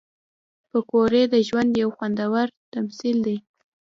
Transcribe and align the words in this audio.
پکورې 0.69 1.23
د 1.33 1.35
ژوند 1.47 1.71
یو 1.81 1.89
خوندور 1.95 2.47
تمثیل 2.73 3.17
دی 3.25 3.37